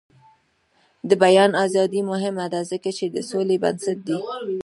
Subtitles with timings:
[1.09, 4.17] د بیان ازادي مهمه ده ځکه چې د سولې بنسټ دی.